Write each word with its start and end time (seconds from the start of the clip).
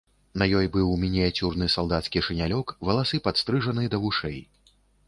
На 0.41 0.45
ёй 0.59 0.69
быў 0.77 0.95
мініяцюрны 1.03 1.67
салдацкі 1.75 2.25
шынялёк, 2.29 2.67
валасы 2.91 3.17
падстрыжаны 3.29 3.83
да 3.95 4.07
вушэй. 4.09 4.39